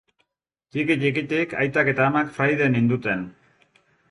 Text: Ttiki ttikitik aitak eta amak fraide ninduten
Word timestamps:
Ttiki 0.69 0.95
ttikitik 1.01 1.53
aitak 1.61 1.93
eta 1.93 2.09
amak 2.09 2.33
fraide 2.39 2.71
ninduten 2.77 3.23